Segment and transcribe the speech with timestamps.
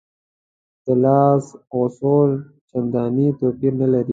[0.83, 1.43] د لاس
[1.73, 2.31] غوڅول
[2.69, 4.09] چندانې توپیر نه لري.